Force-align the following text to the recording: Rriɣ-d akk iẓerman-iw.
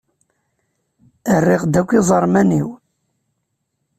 Rriɣ-d 1.43 1.73
akk 1.79 1.89
iẓerman-iw. 1.99 2.67